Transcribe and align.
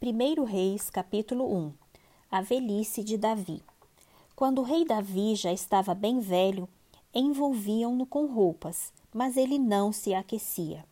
1 0.00 0.44
Reis, 0.44 0.90
capítulo 0.90 1.52
1 1.52 1.72
A 2.30 2.40
velhice 2.40 3.02
de 3.02 3.16
Davi. 3.16 3.60
Quando 4.36 4.60
o 4.60 4.62
rei 4.62 4.84
Davi 4.84 5.34
já 5.34 5.52
estava 5.52 5.92
bem 5.92 6.20
velho, 6.20 6.68
envolviam-no 7.12 8.06
com 8.06 8.26
roupas, 8.26 8.92
mas 9.12 9.36
ele 9.36 9.58
não 9.58 9.90
se 9.92 10.14
aquecia. 10.14 10.84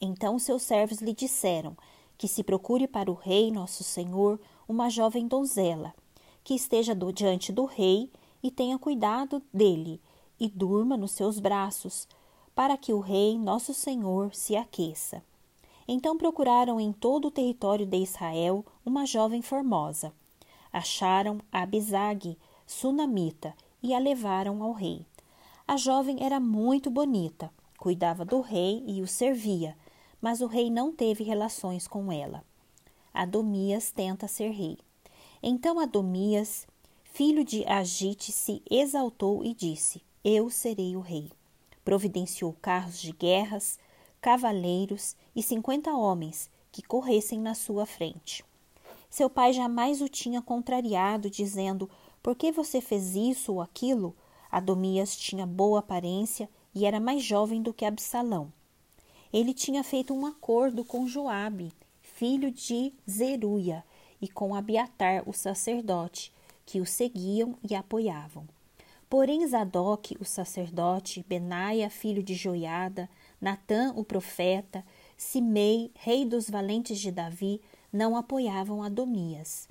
Então 0.00 0.38
seus 0.38 0.62
servos 0.62 1.02
lhe 1.02 1.12
disseram 1.12 1.76
que 2.16 2.26
se 2.26 2.42
procure 2.42 2.88
para 2.88 3.10
o 3.10 3.14
rei, 3.14 3.50
nosso 3.50 3.84
senhor, 3.84 4.40
uma 4.66 4.88
jovem 4.88 5.28
donzela, 5.28 5.92
que 6.42 6.54
esteja 6.54 6.94
do, 6.94 7.12
diante 7.12 7.52
do 7.52 7.66
rei 7.66 8.10
e 8.42 8.50
tenha 8.50 8.78
cuidado 8.78 9.42
dele, 9.52 10.00
e 10.40 10.48
durma 10.48 10.96
nos 10.96 11.10
seus 11.10 11.38
braços, 11.38 12.08
para 12.54 12.78
que 12.78 12.94
o 12.94 13.00
rei, 13.00 13.38
nosso 13.38 13.74
senhor, 13.74 14.34
se 14.34 14.56
aqueça. 14.56 15.22
Então 15.86 16.16
procuraram 16.16 16.80
em 16.80 16.92
todo 16.92 17.28
o 17.28 17.30
território 17.30 17.86
de 17.86 17.98
Israel 17.98 18.64
uma 18.84 19.06
jovem 19.06 19.42
formosa. 19.42 20.12
Acharam 20.72 21.40
Abisag, 21.52 22.38
sunamita, 22.66 23.54
e 23.82 23.94
a 23.94 23.98
levaram 23.98 24.62
ao 24.62 24.72
rei. 24.72 25.06
A 25.68 25.76
jovem 25.76 26.24
era 26.24 26.40
muito 26.40 26.90
bonita, 26.90 27.50
cuidava 27.78 28.24
do 28.24 28.40
rei 28.40 28.82
e 28.86 29.02
o 29.02 29.06
servia, 29.06 29.76
mas 30.20 30.40
o 30.40 30.46
rei 30.46 30.70
não 30.70 30.90
teve 30.90 31.22
relações 31.22 31.86
com 31.86 32.10
ela. 32.10 32.42
Adomias 33.12 33.90
tenta 33.90 34.26
ser 34.26 34.50
rei. 34.50 34.78
Então 35.42 35.78
Adomias, 35.78 36.66
filho 37.04 37.44
de 37.44 37.64
Agite, 37.66 38.32
se 38.32 38.62
exaltou 38.70 39.44
e 39.44 39.52
disse: 39.52 40.02
Eu 40.24 40.48
serei 40.48 40.96
o 40.96 41.00
rei. 41.00 41.30
Providenciou 41.84 42.54
carros 42.60 42.98
de 42.98 43.12
guerras, 43.12 43.78
cavaleiros 44.24 45.14
e 45.36 45.42
cinquenta 45.42 45.92
homens 45.92 46.48
que 46.72 46.80
corressem 46.80 47.38
na 47.38 47.54
sua 47.54 47.84
frente. 47.84 48.42
Seu 49.10 49.28
pai 49.28 49.52
jamais 49.52 50.00
o 50.00 50.08
tinha 50.08 50.40
contrariado, 50.40 51.28
dizendo: 51.28 51.90
Por 52.22 52.34
que 52.34 52.50
você 52.50 52.80
fez 52.80 53.14
isso 53.14 53.52
ou 53.52 53.60
aquilo? 53.60 54.16
Adomias 54.50 55.14
tinha 55.14 55.44
boa 55.44 55.80
aparência 55.80 56.48
e 56.74 56.86
era 56.86 56.98
mais 56.98 57.22
jovem 57.22 57.60
do 57.60 57.74
que 57.74 57.84
Absalão. 57.84 58.50
Ele 59.30 59.52
tinha 59.52 59.84
feito 59.84 60.14
um 60.14 60.24
acordo 60.24 60.86
com 60.86 61.06
Joabe, 61.06 61.70
filho 62.00 62.50
de 62.50 62.94
Zeruia, 63.06 63.84
e 64.22 64.26
com 64.26 64.54
Abiatar, 64.54 65.28
o 65.28 65.34
sacerdote, 65.34 66.32
que 66.64 66.80
o 66.80 66.86
seguiam 66.86 67.58
e 67.62 67.74
apoiavam. 67.74 68.48
Porém, 69.10 69.46
Zadok, 69.46 70.16
o 70.18 70.24
sacerdote, 70.24 71.22
Benaia, 71.28 71.90
filho 71.90 72.22
de 72.22 72.34
Joiada, 72.34 73.06
Natã, 73.44 73.92
o 73.94 74.02
profeta, 74.02 74.82
Simei, 75.18 75.90
rei 75.96 76.24
dos 76.24 76.48
valentes 76.48 76.98
de 76.98 77.12
Davi, 77.12 77.60
não 77.92 78.16
apoiavam 78.16 78.82
Adonias. 78.82 79.68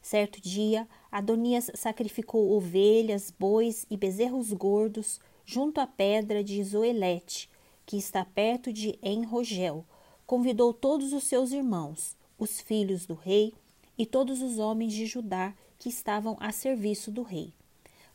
Certo 0.00 0.40
dia, 0.40 0.88
Adonias 1.12 1.70
sacrificou 1.74 2.52
ovelhas, 2.52 3.30
bois 3.30 3.84
e 3.90 3.96
bezerros 3.98 4.54
gordos 4.54 5.20
junto 5.44 5.82
à 5.82 5.86
pedra 5.86 6.42
de 6.42 6.64
Zoelete, 6.64 7.50
que 7.84 7.98
está 7.98 8.24
perto 8.24 8.72
de 8.72 8.98
Enrogel. 9.02 9.84
Convidou 10.26 10.72
todos 10.72 11.12
os 11.12 11.24
seus 11.24 11.52
irmãos, 11.52 12.16
os 12.38 12.58
filhos 12.58 13.04
do 13.04 13.12
rei 13.12 13.52
e 13.98 14.06
todos 14.06 14.40
os 14.40 14.58
homens 14.58 14.94
de 14.94 15.04
Judá 15.04 15.52
que 15.78 15.90
estavam 15.90 16.38
a 16.40 16.50
serviço 16.50 17.10
do 17.10 17.22
rei. 17.22 17.52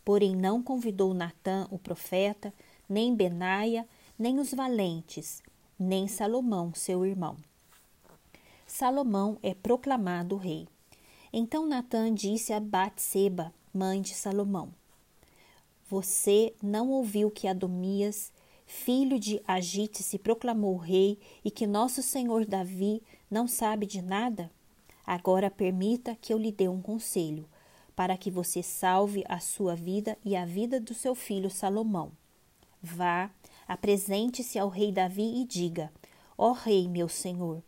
Porém, 0.04 0.36
não 0.36 0.64
convidou 0.64 1.14
Natã, 1.14 1.68
o 1.70 1.78
profeta, 1.78 2.52
nem 2.90 3.14
Benaia, 3.14 3.88
nem 4.20 4.38
os 4.38 4.54
valentes, 4.54 5.42
nem 5.80 6.06
Salomão, 6.06 6.74
seu 6.74 7.06
irmão. 7.06 7.38
Salomão 8.68 9.40
é 9.42 9.54
proclamado 9.54 10.36
rei. 10.36 10.68
Então 11.32 11.66
Natã 11.66 12.14
disse 12.14 12.52
a 12.52 12.60
Batseba, 12.60 13.54
mãe 13.74 14.02
de 14.02 14.14
Salomão: 14.14 14.74
Você 15.90 16.54
não 16.62 16.90
ouviu 16.90 17.32
que 17.32 17.48
Adomias, 17.48 18.34
filho 18.66 19.18
de 19.18 19.42
Agite, 19.48 20.04
se 20.04 20.20
proclamou 20.20 20.76
rei 20.76 21.18
e 21.44 21.50
que 21.50 21.66
nosso 21.66 22.04
senhor 22.04 22.46
Davi 22.46 23.02
não 23.32 23.48
sabe 23.48 23.86
de 23.86 24.02
nada? 24.02 24.52
Agora 25.08 25.50
permita 25.50 26.16
que 26.16 26.34
eu 26.34 26.38
lhe 26.38 26.52
dê 26.52 26.68
um 26.68 26.82
conselho, 26.82 27.48
para 27.96 28.18
que 28.18 28.30
você 28.30 28.62
salve 28.62 29.24
a 29.30 29.40
sua 29.40 29.76
vida 29.76 30.18
e 30.26 30.36
a 30.36 30.46
vida 30.46 30.80
do 30.80 30.94
seu 30.94 31.16
filho 31.16 31.50
Salomão. 31.50 32.12
Vá, 32.82 33.32
apresente-se 33.70 34.58
ao 34.58 34.68
rei 34.68 34.92
Davi 34.92 35.42
e 35.42 35.46
diga: 35.46 35.94
Ó 36.36 36.54
rei, 36.54 36.90
meu 36.90 37.08
senhor, 37.08 37.62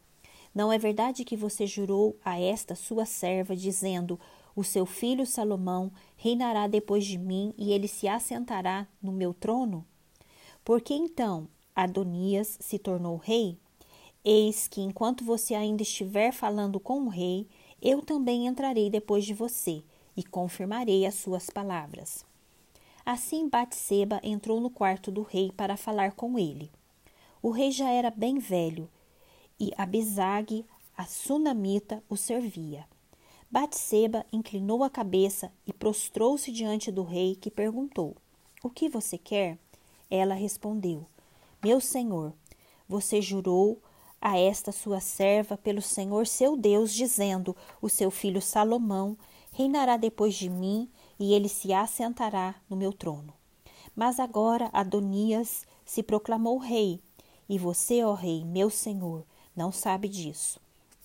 não 0.53 0.73
é 0.73 0.77
verdade 0.79 1.23
que 1.23 1.37
você 1.37 1.67
jurou 1.67 2.17
a 2.25 2.39
esta 2.39 2.73
sua 2.73 3.05
serva, 3.05 3.55
dizendo: 3.55 4.19
O 4.55 4.63
seu 4.63 4.87
filho 4.87 5.27
Salomão 5.27 5.91
reinará 6.17 6.67
depois 6.67 7.05
de 7.05 7.19
mim 7.19 7.53
e 7.55 7.71
ele 7.71 7.87
se 7.87 8.07
assentará 8.07 8.87
no 8.99 9.11
meu 9.11 9.31
trono? 9.31 9.85
Porque 10.65 10.95
então 10.95 11.47
Adonias 11.75 12.57
se 12.59 12.79
tornou 12.79 13.17
rei? 13.17 13.59
Eis 14.25 14.67
que, 14.67 14.81
enquanto 14.81 15.23
você 15.23 15.53
ainda 15.53 15.83
estiver 15.83 16.31
falando 16.31 16.79
com 16.79 17.01
o 17.01 17.09
rei, 17.09 17.47
eu 17.79 18.01
também 18.01 18.47
entrarei 18.47 18.89
depois 18.89 19.23
de 19.23 19.33
você 19.33 19.83
e 20.17 20.23
confirmarei 20.23 21.05
as 21.05 21.15
suas 21.15 21.49
palavras. 21.49 22.25
Assim 23.05 23.49
Batseba 23.49 24.19
entrou 24.23 24.59
no 24.59 24.69
quarto 24.69 25.11
do 25.11 25.21
rei 25.21 25.51
para 25.51 25.75
falar 25.75 26.13
com 26.13 26.37
ele. 26.37 26.71
O 27.41 27.49
rei 27.49 27.71
já 27.71 27.89
era 27.89 28.11
bem 28.11 28.37
velho 28.37 28.89
e 29.59 29.71
Abisag, 29.77 30.65
a 30.97 31.05
sunamita, 31.05 32.03
o 32.09 32.17
servia. 32.17 32.87
Batseba 33.49 34.25
inclinou 34.33 34.83
a 34.83 34.89
cabeça 34.89 35.51
e 35.67 35.71
prostrou-se 35.71 36.51
diante 36.51 36.91
do 36.91 37.03
rei, 37.03 37.35
que 37.35 37.51
perguntou: 37.51 38.15
O 38.63 38.69
que 38.69 38.89
você 38.89 39.17
quer? 39.17 39.59
Ela 40.09 40.33
respondeu: 40.33 41.05
Meu 41.63 41.79
senhor, 41.79 42.33
você 42.87 43.21
jurou 43.21 43.79
a 44.19 44.37
esta 44.37 44.71
sua 44.71 44.99
serva 44.99 45.57
pelo 45.57 45.81
Senhor 45.81 46.25
seu 46.25 46.57
Deus, 46.57 46.93
dizendo: 46.93 47.55
O 47.81 47.89
seu 47.89 48.09
filho 48.09 48.41
Salomão 48.41 49.15
reinará 49.51 49.97
depois 49.97 50.33
de 50.33 50.49
mim 50.49 50.89
e 51.21 51.33
ele 51.33 51.47
se 51.47 51.71
assentará 51.71 52.55
no 52.67 52.75
meu 52.75 52.91
trono. 52.91 53.31
Mas 53.95 54.19
agora 54.19 54.71
Adonias 54.73 55.67
se 55.85 56.01
proclamou 56.01 56.57
rei, 56.57 56.99
e 57.47 57.59
você, 57.59 58.03
ó 58.03 58.13
rei, 58.13 58.43
meu 58.43 58.71
senhor, 58.71 59.23
não 59.55 59.71
sabe 59.71 60.09
disso. 60.09 60.59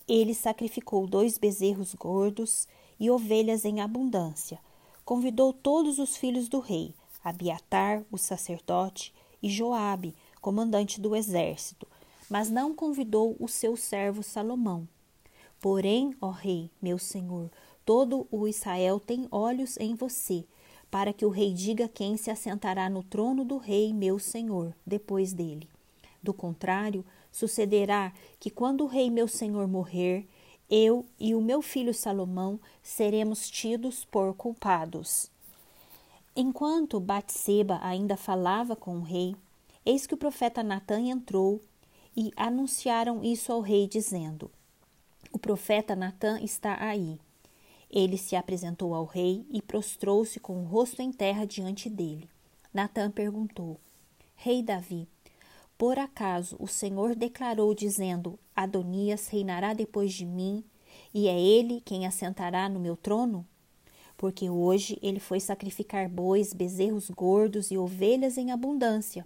Ele 0.07 0.33
sacrificou 0.33 1.05
dois 1.05 1.37
bezerros 1.37 1.93
gordos 1.93 2.67
e 2.99 3.11
ovelhas 3.11 3.63
em 3.63 3.79
abundância. 3.79 4.59
Convidou 5.05 5.53
todos 5.53 5.99
os 5.99 6.17
filhos 6.17 6.49
do 6.49 6.59
rei, 6.59 6.95
Abiatar, 7.23 8.03
o 8.11 8.17
sacerdote, 8.17 9.13
e 9.43 9.49
Joabe, 9.49 10.15
comandante 10.41 10.99
do 10.99 11.15
exército, 11.15 11.87
mas 12.27 12.49
não 12.49 12.73
convidou 12.73 13.35
o 13.39 13.47
seu 13.47 13.77
servo 13.77 14.23
Salomão. 14.23 14.87
Porém, 15.61 16.15
ó 16.19 16.31
rei, 16.31 16.71
meu 16.81 16.97
senhor, 16.97 17.51
Todo 17.87 18.27
o 18.29 18.49
Israel 18.49 18.99
tem 18.99 19.29
olhos 19.31 19.77
em 19.77 19.95
você, 19.95 20.43
para 20.91 21.13
que 21.13 21.25
o 21.25 21.29
rei 21.29 21.53
diga 21.53 21.87
quem 21.87 22.17
se 22.17 22.29
assentará 22.29 22.89
no 22.89 23.01
trono 23.01 23.45
do 23.45 23.55
rei, 23.57 23.93
meu 23.93 24.19
senhor, 24.19 24.75
depois 24.85 25.31
dele. 25.31 25.69
Do 26.21 26.33
contrário, 26.33 27.05
sucederá 27.31 28.11
que 28.41 28.49
quando 28.49 28.83
o 28.83 28.87
rei, 28.87 29.09
meu 29.09 29.25
senhor, 29.25 29.69
morrer, 29.69 30.27
eu 30.69 31.05
e 31.17 31.33
o 31.33 31.39
meu 31.39 31.61
filho 31.61 31.93
Salomão 31.93 32.59
seremos 32.83 33.49
tidos 33.49 34.03
por 34.03 34.33
culpados. 34.33 35.31
Enquanto 36.35 36.99
Batseba 36.99 37.79
ainda 37.81 38.17
falava 38.17 38.75
com 38.75 38.97
o 38.97 39.01
rei, 39.01 39.33
eis 39.85 40.05
que 40.05 40.13
o 40.13 40.17
profeta 40.17 40.61
Natã 40.61 40.99
entrou 40.99 41.61
e 42.17 42.33
anunciaram 42.35 43.23
isso 43.23 43.49
ao 43.49 43.61
rei, 43.61 43.87
dizendo: 43.87 44.51
O 45.31 45.39
profeta 45.39 45.95
Natã 45.95 46.37
está 46.41 46.83
aí. 46.83 47.17
Ele 47.89 48.17
se 48.17 48.35
apresentou 48.35 48.93
ao 48.93 49.05
rei 49.05 49.45
e 49.49 49.61
prostrou-se 49.61 50.39
com 50.39 50.61
o 50.61 50.65
rosto 50.65 51.01
em 51.01 51.11
terra 51.11 51.45
diante 51.45 51.89
dele. 51.89 52.29
Natã 52.73 53.09
perguntou: 53.09 53.79
Rei 54.35 54.61
Davi, 54.61 55.07
por 55.77 55.97
acaso 55.97 56.57
o 56.59 56.67
Senhor 56.67 57.15
declarou 57.15 57.73
dizendo: 57.73 58.37
Adonias 58.55 59.27
reinará 59.27 59.73
depois 59.73 60.13
de 60.13 60.25
mim, 60.25 60.63
e 61.13 61.27
é 61.27 61.39
ele 61.39 61.81
quem 61.81 62.05
assentará 62.05 62.67
no 62.67 62.79
meu 62.79 62.97
trono? 62.97 63.47
Porque 64.17 64.49
hoje 64.49 64.99
ele 65.01 65.19
foi 65.19 65.39
sacrificar 65.39 66.09
bois, 66.09 66.51
bezerros 66.51 67.09
gordos 67.09 67.71
e 67.71 67.77
ovelhas 67.77 68.37
em 68.37 68.51
abundância. 68.51 69.25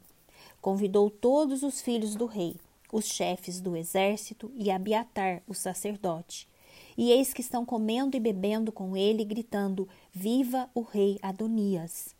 Convidou 0.61 1.09
todos 1.09 1.63
os 1.63 1.81
filhos 1.81 2.13
do 2.13 2.25
rei, 2.27 2.57
os 2.91 3.05
chefes 3.05 3.59
do 3.59 3.75
exército 3.75 4.51
e 4.53 4.69
Abiatar, 4.69 5.41
o 5.47 5.53
sacerdote 5.53 6.50
e 6.97 7.11
eis 7.11 7.33
que 7.33 7.41
estão 7.41 7.65
comendo 7.65 8.15
e 8.15 8.19
bebendo 8.19 8.71
com 8.71 8.95
ele, 8.95 9.23
gritando: 9.23 9.87
Viva 10.11 10.69
o 10.73 10.81
rei 10.81 11.17
Adonias! 11.21 12.15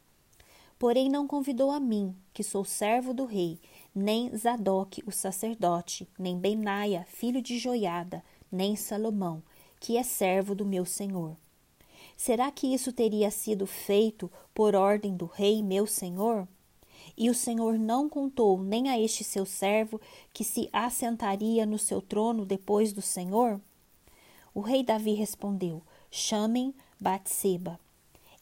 Porém, 0.77 1.09
não 1.09 1.27
convidou 1.27 1.69
a 1.69 1.79
mim, 1.79 2.15
que 2.33 2.43
sou 2.43 2.65
servo 2.65 3.13
do 3.13 3.25
rei, 3.25 3.59
nem 3.93 4.35
Zadok, 4.35 5.03
o 5.05 5.11
sacerdote, 5.11 6.07
nem 6.17 6.39
Benaia, 6.39 7.05
filho 7.07 7.41
de 7.41 7.59
Joiada, 7.59 8.23
nem 8.51 8.75
Salomão, 8.75 9.43
que 9.79 9.95
é 9.95 10.03
servo 10.03 10.55
do 10.55 10.65
meu 10.65 10.83
senhor. 10.83 11.35
Será 12.17 12.51
que 12.51 12.73
isso 12.73 12.91
teria 12.91 13.29
sido 13.29 13.67
feito 13.67 14.31
por 14.53 14.75
ordem 14.75 15.15
do 15.15 15.25
rei, 15.25 15.61
meu 15.61 15.85
senhor? 15.85 16.47
E 17.17 17.29
o 17.29 17.35
Senhor 17.35 17.77
não 17.77 18.07
contou 18.07 18.61
nem 18.61 18.89
a 18.89 18.99
este 18.99 19.23
seu 19.23 19.45
servo 19.45 19.99
que 20.33 20.43
se 20.43 20.69
assentaria 20.71 21.65
no 21.65 21.77
seu 21.77 22.01
trono 22.01 22.45
depois 22.45 22.93
do 22.93 23.01
Senhor? 23.01 23.59
O 24.53 24.59
rei 24.59 24.83
Davi 24.83 25.13
respondeu: 25.13 25.81
Chamem 26.09 26.73
Batseba. 26.99 27.79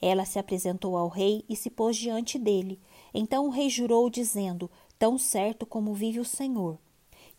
Ela 0.01 0.25
se 0.25 0.39
apresentou 0.39 0.97
ao 0.97 1.07
rei 1.07 1.44
e 1.47 1.56
se 1.56 1.69
pôs 1.69 1.95
diante 1.95 2.39
dele. 2.39 2.79
Então 3.13 3.45
o 3.45 3.50
rei 3.50 3.69
jurou, 3.69 4.09
dizendo: 4.09 4.69
Tão 4.97 5.17
certo 5.17 5.65
como 5.65 5.94
vive 5.94 6.19
o 6.19 6.25
Senhor, 6.25 6.77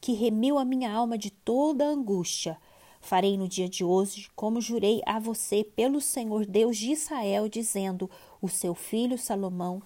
que 0.00 0.12
remiu 0.12 0.58
a 0.58 0.64
minha 0.64 0.93
alma 0.93 1.19
de 1.19 1.31
toda 1.31 1.84
angústia. 1.84 2.56
Farei 3.00 3.37
no 3.37 3.49
dia 3.49 3.69
de 3.69 3.82
hoje, 3.82 4.28
como 4.37 4.61
jurei 4.61 5.00
a 5.06 5.19
você 5.19 5.64
pelo 5.64 6.00
Senhor 6.00 6.44
Deus 6.44 6.76
de 6.76 6.93
Israel, 6.93 7.49
dizendo: 7.49 8.08
O 8.40 8.49
seu 8.49 8.75
filho 8.75 9.19
Salomão 9.19 9.82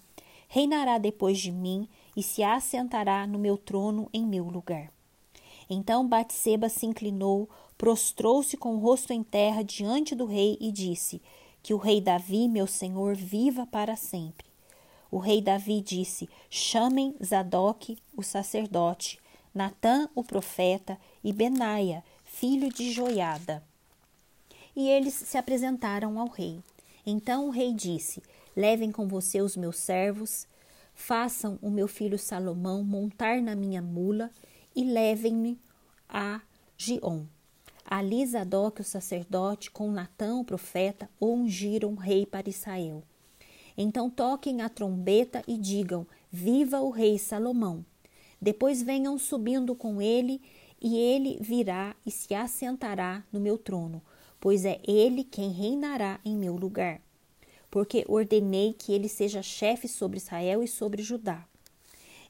reinará 0.48 0.98
depois 0.98 1.38
de 1.38 1.50
mim 1.50 1.88
e 2.16 2.22
se 2.22 2.42
assentará 2.42 3.26
no 3.26 3.38
meu 3.38 3.56
trono 3.56 4.08
em 4.12 4.26
meu 4.26 4.44
lugar. 4.44 4.92
Então 5.70 6.06
Batseba 6.06 6.68
se 6.68 6.86
inclinou, 6.86 7.48
prostrou-se 7.84 8.56
com 8.56 8.76
o 8.76 8.78
rosto 8.78 9.12
em 9.12 9.22
terra 9.22 9.62
diante 9.62 10.14
do 10.14 10.24
rei 10.24 10.56
e 10.58 10.72
disse: 10.72 11.20
Que 11.62 11.74
o 11.74 11.76
rei 11.76 12.00
Davi, 12.00 12.48
meu 12.48 12.66
senhor, 12.66 13.14
viva 13.14 13.66
para 13.66 13.94
sempre. 13.94 14.46
O 15.10 15.18
rei 15.18 15.42
Davi 15.42 15.82
disse: 15.82 16.26
Chamem 16.48 17.14
Zadok, 17.22 17.98
o 18.16 18.22
sacerdote, 18.22 19.20
Natã, 19.54 20.08
o 20.14 20.24
profeta, 20.24 20.98
e 21.22 21.30
Benaia, 21.30 22.02
filho 22.24 22.72
de 22.72 22.90
Joiada. 22.90 23.62
E 24.74 24.88
eles 24.88 25.12
se 25.12 25.36
apresentaram 25.36 26.18
ao 26.18 26.28
rei. 26.28 26.60
Então 27.04 27.48
o 27.48 27.50
rei 27.50 27.70
disse: 27.70 28.22
Levem 28.56 28.90
com 28.90 29.06
você 29.06 29.42
os 29.42 29.58
meus 29.58 29.76
servos, 29.76 30.46
façam 30.94 31.58
o 31.60 31.68
meu 31.68 31.86
filho 31.86 32.18
Salomão 32.18 32.82
montar 32.82 33.42
na 33.42 33.54
minha 33.54 33.82
mula 33.82 34.30
e 34.74 34.84
levem-me 34.84 35.60
a 36.08 36.40
Gion. 36.78 37.26
Ali 37.84 38.24
Zadok, 38.26 38.80
o 38.80 38.84
sacerdote, 38.84 39.70
com 39.70 39.90
Natã, 39.90 40.36
o 40.36 40.44
profeta, 40.44 41.08
ungiram 41.20 41.94
rei 41.94 42.24
para 42.24 42.48
Israel. 42.48 43.02
Então 43.76 44.08
toquem 44.08 44.62
a 44.62 44.68
trombeta 44.68 45.42
e 45.46 45.58
digam: 45.58 46.06
Viva 46.30 46.80
o 46.80 46.90
rei 46.90 47.18
Salomão! 47.18 47.84
Depois 48.40 48.82
venham 48.82 49.18
subindo 49.18 49.74
com 49.74 50.00
ele, 50.00 50.40
e 50.80 50.96
ele 50.96 51.38
virá 51.40 51.94
e 52.04 52.10
se 52.10 52.34
assentará 52.34 53.24
no 53.32 53.40
meu 53.40 53.56
trono, 53.56 54.02
pois 54.40 54.64
é 54.64 54.80
ele 54.86 55.24
quem 55.24 55.50
reinará 55.50 56.20
em 56.24 56.36
meu 56.36 56.56
lugar 56.56 57.00
porque 57.74 58.04
ordenei 58.06 58.72
que 58.72 58.92
ele 58.92 59.08
seja 59.08 59.42
chefe 59.42 59.88
sobre 59.88 60.18
Israel 60.18 60.62
e 60.62 60.68
sobre 60.68 61.02
Judá. 61.02 61.44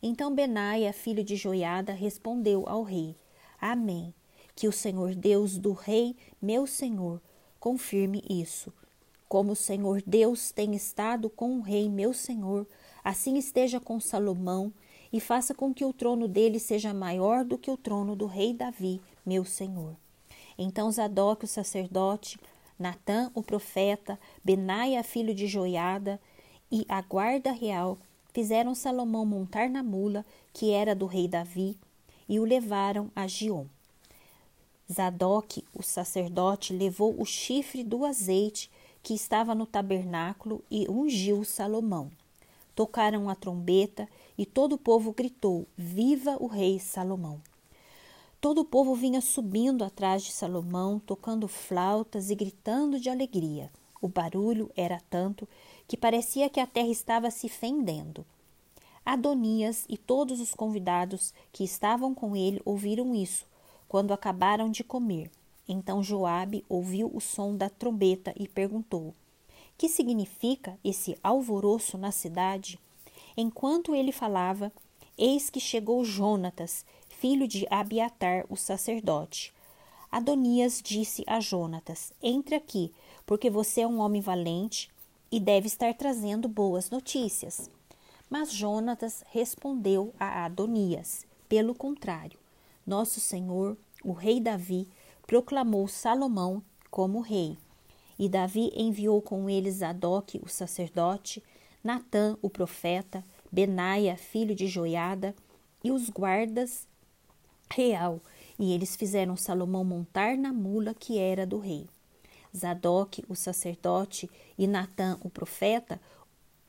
Então 0.03 0.35
Benaia, 0.35 0.91
filho 0.91 1.23
de 1.23 1.37
Joiada, 1.37 1.93
respondeu 1.93 2.67
ao 2.67 2.83
rei: 2.83 3.15
Amém. 3.61 4.15
Que 4.55 4.69
o 4.69 4.73
Senhor 4.73 5.15
Deus 5.15 5.59
do 5.59 5.73
rei, 5.73 6.17
meu 6.41 6.67
senhor, 6.67 7.21
confirme 7.59 8.23
isso. 8.29 8.73
Como 9.29 9.53
o 9.53 9.57
Senhor 9.57 10.03
Deus 10.07 10.53
tem 10.53 10.75
estado 10.75 11.29
com 11.29 11.59
o 11.59 11.61
rei, 11.61 11.89
meu 11.89 12.13
senhor, 12.13 12.67
assim 13.03 13.37
esteja 13.37 13.81
com 13.81 13.99
Salomão 13.99 14.73
e 15.13 15.21
faça 15.21 15.55
com 15.55 15.73
que 15.73 15.85
o 15.85 15.93
trono 15.93 16.29
dele 16.29 16.59
seja 16.59 16.93
maior 16.93 17.45
do 17.45 17.57
que 17.57 17.71
o 17.71 17.77
trono 17.77 18.15
do 18.15 18.27
rei 18.27 18.53
Davi, 18.53 19.01
meu 19.25 19.45
senhor. 19.45 19.97
Então 20.59 20.91
Zadok, 20.91 21.45
o 21.45 21.49
sacerdote, 21.49 22.39
Natã, 22.79 23.31
o 23.35 23.43
profeta, 23.43 24.19
Benaia, 24.43 25.03
filho 25.03 25.35
de 25.35 25.47
Joiada, 25.47 26.21
e 26.71 26.85
a 26.89 27.01
guarda 27.01 27.53
real 27.53 27.99
fizeram 28.33 28.75
Salomão 28.75 29.25
montar 29.25 29.71
na 29.71 29.83
mula, 29.83 30.25
que 30.53 30.73
era 30.73 30.95
do 30.95 31.07
rei 31.07 31.29
Davi, 31.29 31.79
e 32.29 32.41
o 32.41 32.45
levaram 32.45 33.11
a 33.15 33.27
Gion. 33.27 33.67
Zadok, 34.93 35.65
o 35.73 35.83
sacerdote, 35.83 36.75
levou 36.75 37.19
o 37.19 37.25
chifre 37.25 37.83
do 37.83 38.05
azeite 38.05 38.71
que 39.03 39.15
estava 39.15 39.55
no 39.55 39.65
tabernáculo 39.65 40.63
e 40.71 40.87
ungiu 40.91 41.43
Salomão. 41.43 42.11
Tocaram 42.75 43.31
a 43.31 43.35
trombeta 43.35 44.07
e 44.37 44.45
todo 44.45 44.75
o 44.75 44.79
povo 44.79 45.13
gritou: 45.13 45.67
Viva 45.77 46.37
o 46.39 46.47
rei 46.47 46.79
Salomão! 46.79 47.41
Todo 48.43 48.61
o 48.61 48.65
povo 48.65 48.95
vinha 48.95 49.23
subindo 49.23 49.85
atrás 49.85 50.23
de 50.23 50.31
Salomão, 50.31 50.99
tocando 50.99 51.49
flautas 51.49 52.29
e 52.29 52.35
gritando 52.35 53.01
de 53.01 53.09
alegria. 53.09 53.71
O 54.03 54.09
barulho 54.09 54.71
era 54.77 55.01
tanto 55.09 55.49
que 55.89 55.97
parecia 55.97 56.51
que 56.51 56.61
a 56.61 56.67
terra 56.67 56.89
estava 56.89 57.31
se 57.31 57.49
fendendo. 57.49 58.25
Adonias 59.03 59.87
e 59.89 59.97
todos 59.97 60.41
os 60.41 60.55
convidados 60.55 61.33
que 61.51 61.65
estavam 61.65 62.15
com 62.15 62.37
ele 62.37 62.61
ouviram 62.67 63.15
isso 63.15 63.47
quando 63.95 64.13
acabaram 64.13 64.73
de 64.73 64.83
comer. 64.83 65.31
Então 65.69 66.03
Joabe 66.03 66.65
ouviu 66.69 67.09
o 67.15 67.21
som 67.21 67.57
da 67.57 67.71
trombeta 67.71 68.35
e 68.35 68.49
perguntou: 68.49 69.15
Que 69.79 69.89
significa 69.89 70.77
esse 70.83 71.17
alvoroço 71.23 71.97
na 71.97 72.11
cidade? 72.11 72.77
Enquanto 73.37 73.95
ele 73.95 74.11
falava, 74.11 74.73
eis 75.17 75.49
que 75.49 75.61
chegou 75.61 76.05
Jonatas, 76.05 76.85
filho 77.09 77.47
de 77.47 77.69
Abiatar, 77.71 78.45
o 78.49 78.57
sacerdote. 78.57 79.55
Adonias 80.11 80.83
disse 80.83 81.23
a 81.25 81.39
Jonatas: 81.39 82.13
Entre 82.21 82.57
aqui, 82.57 82.93
porque 83.25 83.49
você 83.49 83.83
é 83.83 83.87
um 83.87 84.01
homem 84.01 84.21
valente 84.21 84.91
e 85.31 85.39
deve 85.39 85.69
estar 85.69 85.95
trazendo 85.95 86.49
boas 86.49 86.91
notícias. 86.91 87.71
Mas 88.29 88.53
Jonatas 88.53 89.23
respondeu 89.31 90.13
a 90.19 90.47
Adonias: 90.47 91.25
Pelo 91.49 91.77
contrário, 91.77 92.41
nosso 92.85 93.21
senhor, 93.21 93.79
o 94.05 94.13
rei 94.13 94.41
Davi, 94.41 94.87
proclamou 95.27 95.89
Salomão 95.89 96.63
como 96.91 97.21
rei. 97.21 97.57
E 98.19 98.29
Davi 98.29 98.71
enviou 98.77 99.21
com 99.21 99.51
ele 99.51 99.71
Zadok, 99.71 100.41
o 100.45 100.49
sacerdote, 100.49 101.43
Natã, 101.83 102.37
o 102.41 102.49
profeta, 102.49 103.25
Benaia, 103.51 104.17
filho 104.17 104.55
de 104.55 104.67
Joiada, 104.67 105.35
e 105.83 105.91
os 105.91 106.09
guardas 106.09 106.87
real, 107.71 108.21
e 108.59 108.73
eles 108.73 108.97
fizeram 108.97 109.37
Salomão 109.37 109.85
montar 109.85 110.37
na 110.37 110.53
mula 110.53 110.95
que 110.95 111.19
era 111.19 111.47
do 111.47 111.59
rei. 111.59 111.87
Zadok, 112.57 113.25
o 113.29 113.35
sacerdote, 113.35 114.31
e 114.57 114.67
Natã, 114.67 115.19
o 115.23 115.29
profeta, 115.29 116.01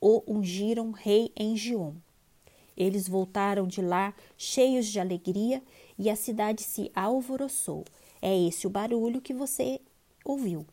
o 0.01 0.23
ungiram 0.27 0.91
rei 0.91 1.31
em 1.35 1.55
Gion. 1.55 1.93
Eles 2.77 3.07
voltaram 3.07 3.67
de 3.67 3.81
lá 3.81 4.13
cheios 4.37 4.87
de 4.87 4.99
alegria 4.99 5.61
e 5.97 6.09
a 6.09 6.15
cidade 6.15 6.63
se 6.63 6.91
alvoroçou. 6.95 7.85
É 8.21 8.37
esse 8.37 8.67
o 8.67 8.69
barulho 8.69 9.21
que 9.21 9.33
você 9.33 9.79
ouviu. 10.23 10.65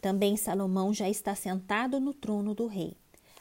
Também 0.00 0.36
Salomão 0.36 0.92
já 0.92 1.08
está 1.08 1.34
sentado 1.34 2.00
no 2.00 2.12
trono 2.12 2.54
do 2.54 2.66
rei. 2.66 2.94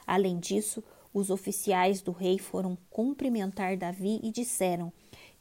Além 0.05 0.39
disso, 0.39 0.83
os 1.13 1.29
oficiais 1.29 2.01
do 2.01 2.11
rei 2.11 2.37
foram 2.37 2.77
cumprimentar 2.89 3.77
Davi 3.77 4.19
e 4.21 4.31
disseram: 4.31 4.91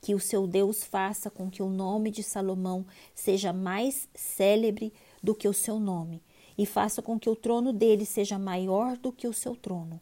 que 0.00 0.14
o 0.14 0.20
seu 0.20 0.46
Deus 0.46 0.84
faça 0.84 1.30
com 1.30 1.50
que 1.50 1.62
o 1.62 1.68
nome 1.68 2.10
de 2.10 2.22
Salomão 2.22 2.86
seja 3.14 3.52
mais 3.52 4.08
célebre 4.14 4.92
do 5.22 5.34
que 5.34 5.48
o 5.48 5.52
seu 5.52 5.78
nome, 5.78 6.22
e 6.56 6.64
faça 6.64 7.02
com 7.02 7.18
que 7.18 7.28
o 7.28 7.36
trono 7.36 7.72
dele 7.72 8.04
seja 8.04 8.38
maior 8.38 8.96
do 8.96 9.12
que 9.12 9.26
o 9.26 9.32
seu 9.32 9.56
trono. 9.56 10.00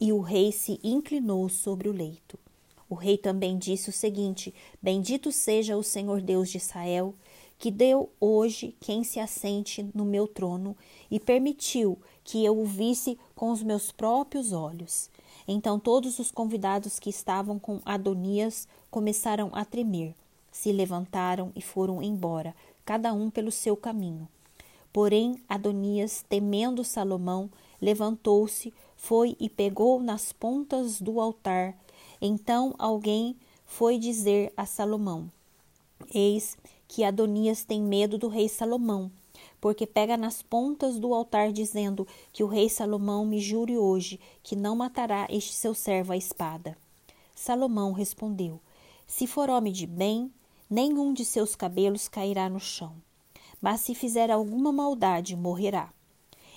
E 0.00 0.12
o 0.12 0.20
rei 0.20 0.50
se 0.50 0.80
inclinou 0.82 1.48
sobre 1.48 1.88
o 1.88 1.92
leito. 1.92 2.38
O 2.88 2.94
rei 2.94 3.18
também 3.18 3.58
disse 3.58 3.90
o 3.90 3.92
seguinte: 3.92 4.52
Bendito 4.82 5.30
seja 5.30 5.76
o 5.76 5.82
Senhor 5.82 6.20
Deus 6.20 6.48
de 6.48 6.56
Israel, 6.56 7.14
que 7.58 7.70
deu 7.70 8.10
hoje 8.18 8.74
quem 8.80 9.04
se 9.04 9.20
assente 9.20 9.86
no 9.94 10.04
meu 10.04 10.26
trono 10.26 10.74
e 11.10 11.20
permitiu 11.20 11.98
que 12.24 12.42
eu 12.42 12.58
o 12.58 12.64
visse 12.64 13.18
com 13.36 13.50
os 13.50 13.62
meus 13.62 13.92
próprios 13.92 14.52
olhos. 14.52 15.10
Então 15.46 15.78
todos 15.78 16.18
os 16.18 16.30
convidados 16.30 16.98
que 16.98 17.10
estavam 17.10 17.58
com 17.58 17.80
Adonias 17.84 18.66
começaram 18.90 19.50
a 19.52 19.64
tremer, 19.64 20.14
se 20.50 20.72
levantaram 20.72 21.52
e 21.54 21.60
foram 21.60 22.02
embora, 22.02 22.56
cada 22.84 23.12
um 23.12 23.28
pelo 23.28 23.50
seu 23.50 23.76
caminho. 23.76 24.26
Porém, 24.92 25.40
Adonias, 25.48 26.24
temendo 26.28 26.82
Salomão, 26.82 27.50
levantou-se, 27.80 28.72
foi 29.00 29.34
e 29.40 29.48
pegou 29.48 29.98
nas 29.98 30.30
pontas 30.30 31.00
do 31.00 31.20
altar. 31.20 31.74
Então 32.20 32.74
alguém 32.78 33.34
foi 33.64 33.98
dizer 33.98 34.52
a 34.54 34.66
Salomão: 34.66 35.32
Eis 36.14 36.56
que 36.86 37.02
Adonias 37.02 37.64
tem 37.64 37.80
medo 37.80 38.18
do 38.18 38.28
rei 38.28 38.46
Salomão, 38.46 39.10
porque 39.58 39.86
pega 39.86 40.18
nas 40.18 40.42
pontas 40.42 40.98
do 40.98 41.14
altar, 41.14 41.50
dizendo 41.50 42.06
que 42.30 42.44
o 42.44 42.46
rei 42.46 42.68
Salomão 42.68 43.24
me 43.24 43.40
jure 43.40 43.78
hoje 43.78 44.20
que 44.42 44.54
não 44.54 44.76
matará 44.76 45.26
este 45.30 45.54
seu 45.54 45.74
servo 45.74 46.12
à 46.12 46.16
espada. 46.16 46.76
Salomão 47.34 47.92
respondeu: 47.92 48.60
Se 49.06 49.26
for 49.26 49.48
homem 49.48 49.72
de 49.72 49.86
bem, 49.86 50.30
nenhum 50.68 51.14
de 51.14 51.24
seus 51.24 51.56
cabelos 51.56 52.06
cairá 52.06 52.50
no 52.50 52.60
chão. 52.60 52.92
mas 53.62 53.80
se 53.80 53.94
fizer 53.94 54.30
alguma 54.30 54.72
maldade, 54.72 55.36
morrerá. 55.36 55.90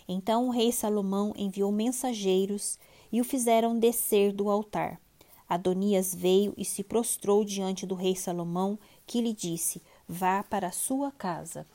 Então 0.08 0.48
o 0.48 0.52
rei 0.52 0.72
Salomão 0.72 1.34
enviou 1.36 1.72
mensageiros 1.72 2.78
e 3.12 3.22
o 3.22 3.24
fizeram 3.24 3.78
descer 3.78 4.34
do 4.34 4.50
altar. 4.50 5.00
Adonias 5.48 6.16
veio 6.16 6.54
e 6.58 6.66
se 6.66 6.84
prostrou 6.84 7.44
diante 7.44 7.86
do 7.86 7.96
rei 7.96 8.16
Salomão, 8.16 8.80
que 9.06 9.22
lhe 9.22 9.34
disse: 9.34 9.82
Vá 10.08 10.44
para 10.44 10.68
a 10.68 10.72
sua 10.72 11.12
casa. 11.12 11.66